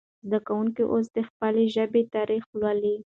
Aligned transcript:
زده 0.27 0.39
کوونکي 0.47 0.83
اوس 0.91 1.05
د 1.17 1.19
خپلې 1.29 1.63
ژبې 1.75 2.01
تاریخ 2.15 2.43
لولي. 2.59 2.95